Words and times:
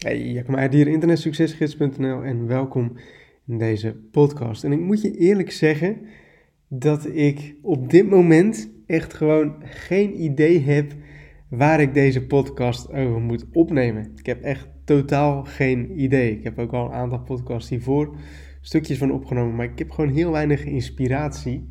Hey, 0.00 0.44
ben 0.46 0.72
hier 0.72 0.88
internetsuccesgids.nl 0.88 2.22
en 2.22 2.46
welkom 2.46 2.92
in 3.46 3.58
deze 3.58 3.96
podcast. 4.10 4.64
En 4.64 4.72
ik 4.72 4.80
moet 4.80 5.02
je 5.02 5.16
eerlijk 5.16 5.50
zeggen 5.50 5.96
dat 6.68 7.06
ik 7.14 7.54
op 7.62 7.90
dit 7.90 8.08
moment 8.08 8.70
echt 8.86 9.14
gewoon 9.14 9.54
geen 9.64 10.22
idee 10.22 10.60
heb 10.60 10.92
waar 11.48 11.80
ik 11.80 11.94
deze 11.94 12.26
podcast 12.26 12.92
over 12.92 13.20
moet 13.20 13.46
opnemen. 13.52 14.12
Ik 14.16 14.26
heb 14.26 14.42
echt 14.42 14.68
totaal 14.84 15.44
geen 15.44 16.00
idee. 16.00 16.36
Ik 16.36 16.44
heb 16.44 16.58
ook 16.58 16.72
al 16.72 16.86
een 16.86 16.92
aantal 16.92 17.20
podcasts 17.20 17.70
hiervoor 17.70 18.16
stukjes 18.60 18.98
van 18.98 19.12
opgenomen, 19.12 19.54
maar 19.54 19.70
ik 19.70 19.78
heb 19.78 19.90
gewoon 19.90 20.14
heel 20.14 20.30
weinig 20.30 20.64
inspiratie. 20.64 21.68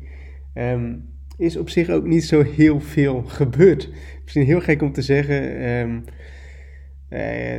Um, 0.54 1.08
is 1.36 1.56
op 1.56 1.68
zich 1.68 1.88
ook 1.88 2.06
niet 2.06 2.24
zo 2.24 2.42
heel 2.42 2.80
veel 2.80 3.22
gebeurd. 3.22 3.90
Misschien 4.22 4.44
heel 4.44 4.60
gek 4.60 4.82
om 4.82 4.92
te 4.92 5.02
zeggen. 5.02 5.60
Uh, 5.62 5.98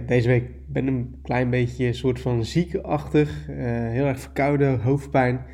deze 0.05 0.27
week 0.27 0.43
ben 0.67 0.87
ik 0.87 0.89
een 0.89 1.15
klein 1.23 1.49
beetje 1.49 1.93
soort 1.93 2.19
van 2.19 2.45
ziekenachtig. 2.45 3.49
Uh, 3.49 3.55
heel 3.67 4.05
erg 4.05 4.19
verkouden, 4.19 4.81
hoofdpijn. 4.81 5.45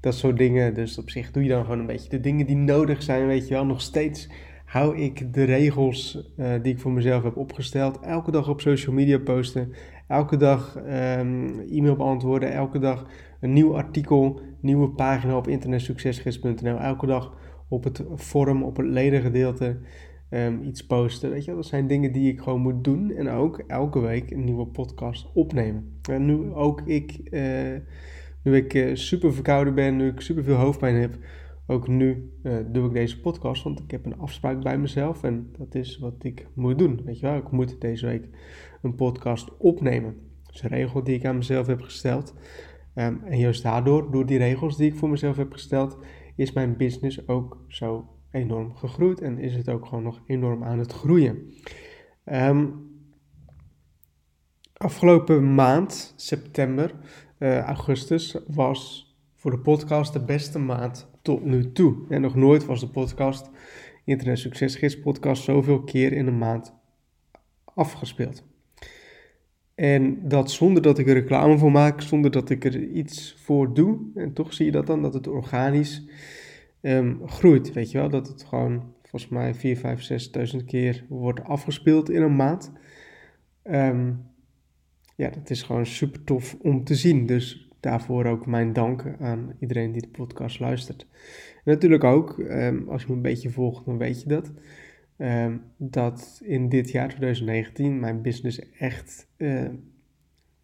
Dat 0.00 0.14
soort 0.14 0.38
dingen. 0.38 0.74
Dus 0.74 0.98
op 0.98 1.10
zich 1.10 1.30
doe 1.30 1.42
je 1.42 1.48
dan 1.48 1.64
gewoon 1.64 1.78
een 1.78 1.86
beetje 1.86 2.08
de 2.08 2.20
dingen 2.20 2.46
die 2.46 2.56
nodig 2.56 3.02
zijn. 3.02 3.26
Weet 3.26 3.48
je 3.48 3.54
wel, 3.54 3.64
nog 3.64 3.80
steeds 3.80 4.28
hou 4.64 4.98
ik 4.98 5.34
de 5.34 5.44
regels 5.44 6.30
uh, 6.38 6.52
die 6.62 6.72
ik 6.72 6.80
voor 6.80 6.92
mezelf 6.92 7.22
heb 7.22 7.36
opgesteld. 7.36 8.00
Elke 8.00 8.30
dag 8.30 8.48
op 8.48 8.60
social 8.60 8.94
media 8.94 9.18
posten. 9.18 9.72
Elke 10.08 10.36
dag 10.36 10.76
um, 10.76 11.60
e-mail 11.70 11.96
beantwoorden. 11.96 12.52
Elke 12.52 12.78
dag 12.78 13.06
een 13.40 13.52
nieuw 13.52 13.76
artikel, 13.76 14.40
nieuwe 14.60 14.88
pagina 14.88 15.36
op 15.36 15.48
internetsuccesgids.nl. 15.48 16.78
Elke 16.78 17.06
dag 17.06 17.34
op 17.68 17.84
het 17.84 18.02
forum, 18.16 18.62
op 18.62 18.76
het 18.76 18.86
ledengedeelte 18.86 19.78
um, 20.34 20.62
iets 20.62 20.86
posten. 20.86 21.30
Weet 21.30 21.44
je, 21.44 21.54
dat 21.54 21.66
zijn 21.66 21.86
dingen 21.86 22.12
die 22.12 22.32
ik 22.32 22.40
gewoon 22.40 22.60
moet 22.60 22.84
doen. 22.84 23.10
En 23.10 23.28
ook 23.28 23.58
elke 23.66 24.00
week 24.00 24.30
een 24.30 24.44
nieuwe 24.44 24.66
podcast 24.66 25.30
opnemen. 25.34 25.98
En 26.10 26.26
nu 26.26 26.52
ook 26.52 26.80
ik, 26.80 27.18
uh, 27.30 27.76
nu 28.42 28.56
ik 28.56 28.74
uh, 28.74 28.94
super 28.94 29.34
verkouden 29.34 29.74
ben, 29.74 29.96
nu 29.96 30.08
ik 30.08 30.20
super 30.20 30.44
veel 30.44 30.56
hoofdpijn 30.56 30.96
heb, 30.96 31.18
ook 31.66 31.88
nu 31.88 32.30
uh, 32.42 32.56
doe 32.72 32.86
ik 32.86 32.92
deze 32.92 33.20
podcast. 33.20 33.62
Want 33.62 33.80
ik 33.80 33.90
heb 33.90 34.06
een 34.06 34.18
afspraak 34.18 34.62
bij 34.62 34.78
mezelf 34.78 35.22
en 35.22 35.48
dat 35.58 35.74
is 35.74 35.98
wat 35.98 36.14
ik 36.18 36.46
moet 36.54 36.78
doen. 36.78 37.00
Weet 37.04 37.18
je 37.18 37.26
wel, 37.26 37.36
ik 37.36 37.50
moet 37.50 37.80
deze 37.80 38.06
week 38.06 38.28
een 38.82 38.94
podcast 38.94 39.56
opnemen. 39.58 40.16
Dat 40.44 40.54
is 40.54 40.62
een 40.62 40.68
regel 40.68 41.04
die 41.04 41.14
ik 41.14 41.24
aan 41.24 41.36
mezelf 41.36 41.66
heb 41.66 41.80
gesteld. 41.80 42.34
Um, 42.94 43.20
en 43.24 43.38
juist 43.38 43.62
daardoor, 43.62 44.10
door 44.10 44.26
die 44.26 44.38
regels 44.38 44.76
die 44.76 44.90
ik 44.90 44.96
voor 44.96 45.08
mezelf 45.08 45.36
heb 45.36 45.52
gesteld, 45.52 45.98
is 46.36 46.52
mijn 46.52 46.76
business 46.76 47.28
ook 47.28 47.64
zo 47.68 48.11
enorm 48.32 48.74
gegroeid 48.74 49.20
en 49.20 49.38
is 49.38 49.54
het 49.54 49.68
ook 49.68 49.86
gewoon 49.86 50.04
nog 50.04 50.22
enorm 50.26 50.64
aan 50.64 50.78
het 50.78 50.92
groeien. 50.92 51.54
Um, 52.24 52.90
afgelopen 54.72 55.54
maand, 55.54 56.14
september, 56.16 56.94
uh, 57.38 57.58
augustus, 57.58 58.36
was 58.46 59.10
voor 59.34 59.50
de 59.50 59.58
podcast 59.58 60.12
de 60.12 60.24
beste 60.24 60.58
maand 60.58 61.10
tot 61.22 61.44
nu 61.44 61.72
toe. 61.72 61.96
En 62.08 62.20
nog 62.20 62.34
nooit 62.34 62.64
was 62.64 62.80
de 62.80 62.88
podcast, 62.88 63.50
Internet 64.04 64.38
Succesgids 64.38 65.00
podcast, 65.00 65.42
zoveel 65.42 65.82
keer 65.82 66.12
in 66.12 66.26
een 66.26 66.38
maand 66.38 66.74
afgespeeld. 67.64 68.44
En 69.74 70.28
dat 70.28 70.50
zonder 70.50 70.82
dat 70.82 70.98
ik 70.98 71.08
er 71.08 71.14
reclame 71.14 71.58
voor 71.58 71.72
maak, 71.72 72.00
zonder 72.00 72.30
dat 72.30 72.50
ik 72.50 72.64
er 72.64 72.82
iets 72.82 73.36
voor 73.38 73.74
doe. 73.74 73.98
En 74.14 74.32
toch 74.32 74.52
zie 74.52 74.66
je 74.66 74.72
dat 74.72 74.86
dan, 74.86 75.02
dat 75.02 75.14
het 75.14 75.26
organisch 75.26 76.04
um, 76.82 77.28
groeit. 77.28 77.72
Weet 77.72 77.90
je 77.90 77.98
wel, 77.98 78.08
dat 78.08 78.28
het 78.28 78.42
gewoon 78.42 78.94
volgens 79.02 79.28
mij 79.28 79.54
4, 79.54 79.76
5, 79.76 80.28
6.000 80.56 80.64
keer 80.64 81.04
wordt 81.08 81.44
afgespeeld 81.44 82.10
in 82.10 82.22
een 82.22 82.36
maand. 82.36 82.72
Um, 83.64 84.30
ja, 85.16 85.30
dat 85.30 85.50
is 85.50 85.62
gewoon 85.62 85.86
super 85.86 86.24
tof 86.24 86.56
om 86.60 86.84
te 86.84 86.94
zien. 86.94 87.26
Dus 87.26 87.70
daarvoor 87.80 88.26
ook 88.26 88.46
mijn 88.46 88.72
dank 88.72 89.04
aan 89.20 89.52
iedereen 89.60 89.92
die 89.92 90.02
de 90.02 90.08
podcast 90.08 90.60
luistert. 90.60 91.06
Natuurlijk 91.64 92.04
ook, 92.04 92.38
um, 92.38 92.88
als 92.88 93.02
je 93.02 93.08
me 93.08 93.14
een 93.14 93.22
beetje 93.22 93.50
volgt, 93.50 93.84
dan 93.84 93.98
weet 93.98 94.22
je 94.22 94.28
dat. 94.28 94.52
Dat 95.76 96.40
in 96.44 96.68
dit 96.68 96.90
jaar 96.90 97.08
2019 97.08 98.00
mijn 98.00 98.22
business 98.22 98.70
echt 98.70 99.28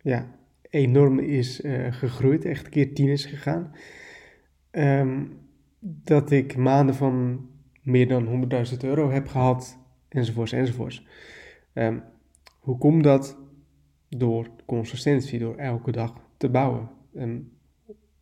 ja, 0.01 0.39
enorm 0.71 1.19
is 1.19 1.61
uh, 1.61 1.93
gegroeid. 1.93 2.45
Echt 2.45 2.65
een 2.65 2.71
keer 2.71 2.95
tien 2.95 3.09
is 3.09 3.25
gegaan. 3.25 3.73
Dat 5.81 6.31
ik 6.31 6.57
maanden 6.57 6.95
van 6.95 7.47
meer 7.83 8.09
dan 8.09 8.49
100.000 8.73 8.77
euro 8.81 9.11
heb 9.11 9.27
gehad, 9.27 9.79
enzovoorts, 10.09 10.53
enzovoorts. 10.53 11.07
Um, 11.75 12.03
hoe 12.59 12.79
komt 12.79 13.05
dat? 13.05 13.39
Door 14.09 14.51
consistentie, 14.67 15.39
door 15.39 15.57
elke 15.57 15.91
dag 15.91 16.15
te 16.37 16.49
bouwen. 16.49 16.91
Um, 17.17 17.53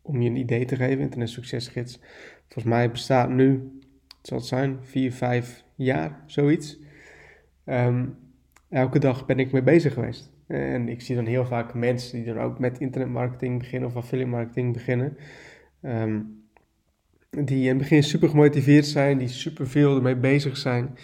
om 0.03 0.23
je 0.23 0.31
een 0.31 0.37
idee 0.37 0.65
te 0.65 0.77
geven, 0.77 1.01
Internet 1.01 1.29
Succesgids, 1.29 2.01
volgens 2.43 2.65
mij 2.65 2.91
bestaat 2.91 3.29
nu, 3.29 3.79
het 3.91 4.27
zal 4.27 4.39
het 4.39 4.47
zijn, 4.47 4.79
4, 4.81 5.13
5 5.13 5.65
jaar, 5.75 6.23
zoiets. 6.27 6.79
Um, 7.65 8.17
elke 8.69 8.99
dag 8.99 9.27
ben 9.27 9.39
ik 9.39 9.53
mee 9.53 9.63
bezig 9.63 9.93
geweest. 9.93 10.33
En 10.47 10.89
ik 10.89 11.01
zie 11.01 11.17
dan 11.17 11.27
heel 11.27 11.47
vaak 11.47 11.75
mensen 11.75 12.17
die 12.17 12.35
dan 12.35 12.43
ook 12.43 12.59
met 12.59 12.79
internetmarketing 12.79 13.59
beginnen 13.59 13.89
of 13.89 13.97
affiliate 13.97 14.31
marketing 14.31 14.73
beginnen. 14.73 15.17
Die 17.31 17.63
in 17.63 17.69
het 17.69 17.79
begin 17.79 18.03
super 18.03 18.29
gemotiveerd 18.29 18.87
zijn, 18.87 19.19
die 19.19 19.29
super 19.29 19.69
veel 19.69 19.97
ermee 19.97 20.17
bezig 20.17 20.57
zijn, 20.57 20.99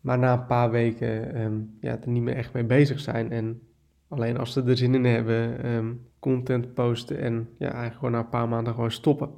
maar 0.00 0.18
na 0.18 0.32
een 0.32 0.46
paar 0.46 0.70
weken 0.70 1.40
um, 1.40 1.76
ja, 1.80 1.98
er 2.02 2.08
niet 2.08 2.22
meer 2.22 2.36
echt 2.36 2.52
mee 2.52 2.64
bezig 2.64 3.00
zijn. 3.00 3.32
En 3.32 3.62
alleen 4.08 4.38
als 4.38 4.52
ze 4.52 4.62
er 4.62 4.76
zin 4.76 4.94
in 4.94 5.04
hebben, 5.04 5.66
um, 5.66 6.06
content 6.18 6.74
posten 6.74 7.20
en 7.20 7.48
ja, 7.58 7.66
eigenlijk 7.66 7.94
gewoon 7.94 8.10
na 8.10 8.18
een 8.18 8.28
paar 8.28 8.48
maanden 8.48 8.74
gewoon 8.74 8.90
stoppen. 8.90 9.30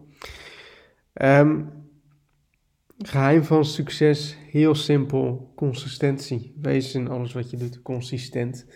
Um, 1.12 1.68
geheim 2.98 3.44
van 3.44 3.64
succes, 3.64 4.36
heel 4.50 4.74
simpel, 4.74 5.52
consistentie. 5.56 6.54
Wees 6.60 6.94
in 6.94 7.08
alles 7.08 7.32
wat 7.32 7.50
je 7.50 7.56
doet 7.56 7.82
consistent. 7.82 8.66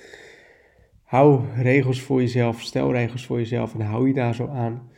Hou 1.03 1.45
regels 1.57 2.03
voor 2.03 2.21
jezelf, 2.21 2.61
stel 2.61 2.93
regels 2.93 3.27
voor 3.27 3.39
jezelf 3.39 3.75
en 3.75 3.81
hou 3.81 4.09
je 4.09 4.15
daar 4.15 4.35
zo 4.35 4.47
aan 4.47 4.91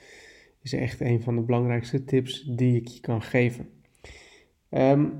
is 0.62 0.72
echt 0.72 1.00
een 1.00 1.22
van 1.22 1.37
de 1.37 1.43
belangrijkste 1.43 2.04
tips 2.04 2.43
die 2.56 2.76
ik 2.76 2.88
je 2.88 3.00
kan 3.00 3.22
geven. 3.22 3.66
Um, 4.71 5.12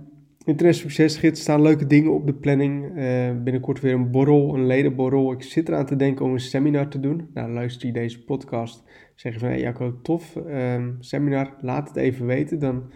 Internet 0.45 0.77
Succesgids 0.77 1.41
staan 1.41 1.63
leuke 1.63 1.87
dingen 1.87 2.13
op 2.13 2.27
de 2.27 2.35
planning. 2.35 2.97
Uh, 2.97 3.43
binnenkort 3.43 3.81
weer 3.81 3.95
een 3.95 4.11
borrel, 4.11 4.55
een 4.55 4.67
ledenborrel. 4.67 5.33
Ik 5.33 5.43
zit 5.43 5.69
eraan 5.69 5.87
te 5.87 5.97
denken 5.97 6.25
om 6.25 6.33
een 6.33 6.41
seminar 6.41 6.89
te 6.89 7.01
doen. 7.01 7.29
Nou, 7.35 7.53
luister 7.53 7.87
je 7.87 7.93
deze 7.93 8.25
podcast, 8.25 8.85
zeg 9.15 9.33
je 9.33 9.39
van, 9.39 9.49
hey 9.49 9.61
Jacco, 9.61 10.01
tof, 10.03 10.37
um, 10.37 10.97
seminar, 11.01 11.55
laat 11.61 11.89
het 11.89 11.97
even 11.97 12.27
weten. 12.27 12.59
Dan 12.59 12.93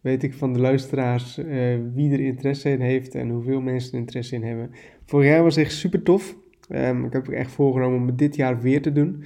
weet 0.00 0.22
ik 0.22 0.34
van 0.34 0.52
de 0.52 0.60
luisteraars 0.60 1.38
uh, 1.38 1.78
wie 1.94 2.12
er 2.12 2.20
interesse 2.20 2.70
in 2.70 2.80
heeft 2.80 3.14
en 3.14 3.30
hoeveel 3.30 3.60
mensen 3.60 3.92
er 3.92 3.98
interesse 3.98 4.34
in 4.34 4.42
hebben. 4.42 4.70
Vorig 5.04 5.28
jaar 5.28 5.42
was 5.42 5.56
echt 5.56 5.72
super 5.72 6.02
tof. 6.02 6.36
Um, 6.68 7.04
ik 7.04 7.12
heb 7.12 7.26
ook 7.26 7.34
echt 7.34 7.52
voorgenomen 7.52 7.98
om 7.98 8.16
dit 8.16 8.36
jaar 8.36 8.60
weer 8.60 8.82
te 8.82 8.92
doen. 8.92 9.24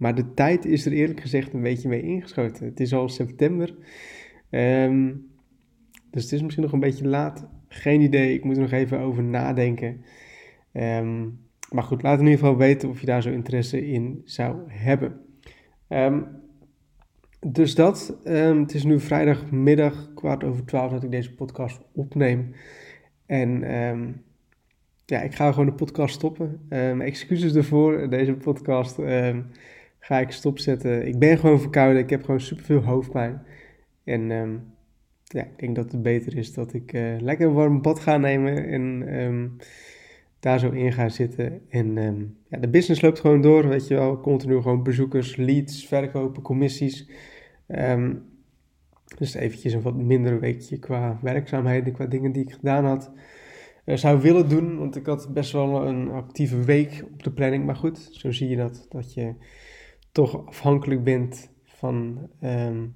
Maar 0.00 0.14
de 0.14 0.34
tijd 0.34 0.64
is 0.64 0.86
er 0.86 0.92
eerlijk 0.92 1.20
gezegd 1.20 1.52
een 1.52 1.62
beetje 1.62 1.88
mee 1.88 2.02
ingeschoten. 2.02 2.66
Het 2.66 2.80
is 2.80 2.94
al 2.94 3.08
september. 3.08 3.74
Um, 4.50 5.30
dus 6.10 6.22
het 6.22 6.32
is 6.32 6.42
misschien 6.42 6.62
nog 6.62 6.72
een 6.72 6.80
beetje 6.80 7.08
laat. 7.08 7.48
Geen 7.68 8.00
idee. 8.00 8.34
Ik 8.34 8.44
moet 8.44 8.56
er 8.56 8.62
nog 8.62 8.72
even 8.72 8.98
over 8.98 9.22
nadenken. 9.22 10.04
Um, 10.72 11.38
maar 11.70 11.82
goed, 11.82 12.02
laat 12.02 12.18
in 12.18 12.24
ieder 12.24 12.38
geval 12.38 12.56
weten 12.56 12.88
of 12.88 13.00
je 13.00 13.06
daar 13.06 13.22
zo 13.22 13.30
interesse 13.30 13.86
in 13.86 14.22
zou 14.24 14.56
hebben. 14.66 15.20
Um, 15.88 16.26
dus 17.46 17.74
dat. 17.74 18.16
het 18.24 18.74
is 18.74 18.84
nu 18.84 19.00
vrijdagmiddag, 19.00 20.10
kwart 20.14 20.44
over 20.44 20.64
twaalf, 20.64 20.92
dat 20.92 21.02
ik 21.02 21.10
deze 21.10 21.34
podcast 21.34 21.80
opneem. 21.92 22.54
En 23.26 23.60
ja, 25.04 25.20
ik 25.20 25.34
ga 25.34 25.50
gewoon 25.50 25.66
de 25.66 25.72
podcast 25.72 26.14
stoppen. 26.14 26.60
excuses 27.00 27.54
ervoor. 27.54 28.10
Deze 28.10 28.34
podcast 28.34 28.98
ga 30.00 30.18
ik 30.18 30.30
stopzetten. 30.30 31.06
Ik 31.06 31.18
ben 31.18 31.38
gewoon 31.38 31.60
verkouden, 31.60 32.02
ik 32.02 32.10
heb 32.10 32.24
gewoon 32.24 32.40
superveel 32.40 32.82
hoofdpijn. 32.82 33.42
En 34.04 34.30
um, 34.30 34.62
ja, 35.24 35.42
ik 35.42 35.58
denk 35.58 35.76
dat 35.76 35.92
het 35.92 36.02
beter 36.02 36.36
is 36.36 36.54
dat 36.54 36.72
ik 36.72 36.92
uh, 36.92 37.20
lekker 37.20 37.46
een 37.46 37.52
warm 37.52 37.82
bad 37.82 38.00
ga 38.00 38.16
nemen 38.16 38.66
en 38.66 39.14
um, 39.22 39.56
daar 40.40 40.58
zo 40.58 40.70
in 40.70 40.92
ga 40.92 41.08
zitten. 41.08 41.60
En 41.68 41.96
um, 41.96 42.36
ja, 42.48 42.58
de 42.58 42.68
business 42.68 43.00
loopt 43.00 43.20
gewoon 43.20 43.40
door, 43.40 43.68
weet 43.68 43.88
je 43.88 43.94
wel. 43.94 44.20
Continu 44.20 44.62
gewoon 44.62 44.82
bezoekers, 44.82 45.36
leads, 45.36 45.86
verkopen, 45.86 46.42
commissies. 46.42 47.10
dus 49.18 49.34
eventjes 49.34 49.72
een 49.72 49.82
wat 49.82 49.96
minder 49.96 50.40
weekje 50.40 50.78
qua 50.78 51.18
werkzaamheden, 51.22 51.92
qua 51.92 52.06
dingen 52.06 52.32
die 52.32 52.42
ik 52.42 52.52
gedaan 52.52 52.84
had. 52.84 53.12
Uh, 53.84 53.96
zou 53.96 54.20
willen 54.20 54.48
doen, 54.48 54.78
want 54.78 54.96
ik 54.96 55.06
had 55.06 55.32
best 55.32 55.52
wel 55.52 55.86
een 55.86 56.10
actieve 56.10 56.64
week 56.64 57.04
op 57.12 57.22
de 57.22 57.30
planning. 57.30 57.64
Maar 57.64 57.76
goed, 57.76 58.08
zo 58.12 58.32
zie 58.32 58.48
je 58.48 58.56
dat, 58.56 58.86
dat 58.88 59.14
je 59.14 59.34
toch 60.12 60.46
afhankelijk 60.46 61.04
bent 61.04 61.50
van 61.64 62.28
um, 62.42 62.94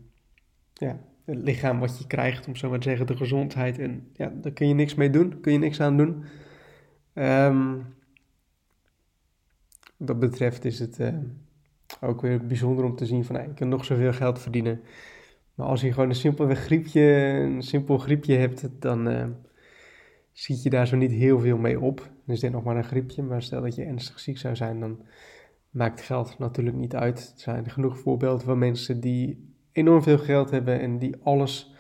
ja, 0.73 1.01
het 1.25 1.39
lichaam 1.39 1.81
wat 1.81 1.99
je 1.99 2.07
krijgt, 2.07 2.47
om 2.47 2.57
zo 2.57 2.71
maar 2.71 2.79
te 2.79 2.89
zeggen, 2.89 3.07
de 3.07 3.17
gezondheid. 3.17 3.79
En 3.79 4.11
ja, 4.13 4.33
daar 4.41 4.53
kun 4.53 4.69
je 4.69 4.75
niks 4.75 4.95
mee 4.95 5.11
doen, 5.11 5.41
kun 5.41 5.53
je 5.53 5.59
niks 5.59 5.81
aan 5.81 5.97
doen. 5.97 6.25
Um, 7.15 7.77
wat 9.97 10.07
dat 10.07 10.19
betreft 10.19 10.65
is 10.65 10.79
het 10.79 10.99
uh, 10.99 11.09
ook 12.01 12.21
weer 12.21 12.47
bijzonder 12.47 12.85
om 12.85 12.97
te 12.97 13.07
zien 13.07 13.25
van, 13.25 13.35
hey, 13.35 13.45
ik 13.45 13.55
kan 13.55 13.69
nog 13.69 13.85
zoveel 13.85 14.13
geld 14.13 14.39
verdienen. 14.39 14.81
Maar 15.55 15.67
als 15.67 15.81
je 15.81 15.93
gewoon 15.93 16.09
een 16.09 16.15
simpel 16.15 16.55
griepje, 16.55 17.03
een 17.03 17.63
simpel 17.63 17.99
griepje 17.99 18.37
hebt, 18.37 18.69
dan 18.79 19.09
uh, 19.09 19.25
ziet 20.33 20.63
je 20.63 20.71
daar 20.71 20.87
zo 20.87 20.97
niet 20.97 21.13
heel 21.13 21.41
veel 21.41 21.59
mee 21.59 21.81
op. 21.81 21.99
Dan 21.99 22.35
is 22.35 22.41
dit 22.41 22.53
nog 22.53 22.65
maar 22.65 22.77
een 22.77 22.85
griepje, 22.85 23.23
maar 23.23 23.43
stel 23.43 23.63
dat 23.63 23.75
je 23.75 23.85
ernstig 23.85 24.21
ziek 24.21 24.39
zou 24.39 24.57
zijn, 24.57 24.81
dan 24.81 25.01
maakt 25.75 26.01
geld 26.01 26.39
natuurlijk 26.39 26.77
niet 26.77 26.95
uit. 26.95 27.33
Er 27.35 27.41
zijn 27.41 27.71
genoeg 27.71 27.99
voorbeelden 27.99 28.47
van 28.47 28.59
mensen 28.59 29.01
die 29.01 29.55
enorm 29.73 30.03
veel 30.03 30.19
geld 30.19 30.51
hebben 30.51 30.81
en 30.81 30.99
die 30.99 31.17
alles 31.23 31.75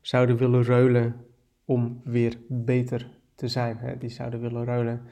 zouden 0.00 0.36
willen 0.36 0.64
ruilen 0.64 1.16
om 1.64 2.00
weer 2.04 2.36
beter 2.48 3.10
te 3.34 3.48
zijn. 3.48 3.96
Die 3.98 4.10
zouden 4.10 4.40
willen 4.40 4.64
ruilen 4.64 5.02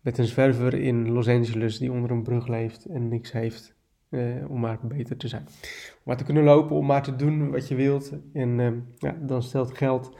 met 0.00 0.18
een 0.18 0.24
zwerver 0.24 0.74
in 0.74 1.10
Los 1.10 1.28
Angeles 1.28 1.78
die 1.78 1.92
onder 1.92 2.10
een 2.10 2.22
brug 2.22 2.46
leeft 2.46 2.84
en 2.84 3.08
niks 3.08 3.32
heeft 3.32 3.74
eh, 4.08 4.50
om 4.50 4.60
maar 4.60 4.78
beter 4.82 5.16
te 5.16 5.28
zijn. 5.28 5.42
Om 5.42 6.02
maar 6.02 6.16
te 6.16 6.24
kunnen 6.24 6.44
lopen, 6.44 6.76
om 6.76 6.86
maar 6.86 7.02
te 7.02 7.16
doen 7.16 7.50
wat 7.50 7.68
je 7.68 7.74
wilt. 7.74 8.12
En 8.32 8.60
eh, 8.60 8.72
ja, 8.96 9.16
dan 9.20 9.42
stelt 9.42 9.76
geld 9.76 10.16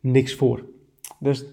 niks 0.00 0.34
voor. 0.34 0.64
Dus 1.18 1.44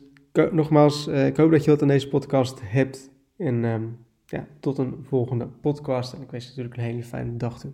nogmaals, 0.52 1.08
uh, 1.08 1.28
ik 1.28 1.38
hoop 1.38 1.52
dat 1.52 1.64
je 1.64 1.72
wat 1.72 1.82
aan 1.82 1.88
deze 1.88 2.08
podcast 2.08 2.62
hebt. 2.64 3.12
En 3.38 3.66
ehm, 3.66 3.84
ja, 4.30 4.48
tot 4.60 4.78
een 4.78 5.04
volgende 5.04 5.48
podcast. 5.48 6.14
En 6.14 6.22
ik 6.22 6.32
wens 6.32 6.44
je 6.44 6.50
natuurlijk 6.50 6.78
een 6.78 6.84
hele 6.84 7.04
fijne 7.04 7.38
dag 7.38 7.60
toe. 7.60 7.72